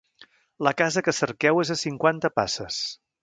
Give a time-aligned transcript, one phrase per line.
[0.67, 2.81] La casa que cerqueu és a cinquanta passes.